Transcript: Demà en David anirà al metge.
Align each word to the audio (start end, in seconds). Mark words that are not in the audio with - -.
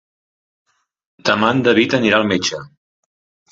Demà 1.29 1.51
en 1.57 1.63
David 1.69 1.95
anirà 2.01 2.21
al 2.23 2.29
metge. 2.33 2.65